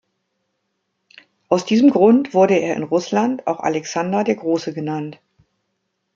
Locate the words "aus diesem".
1.47-1.91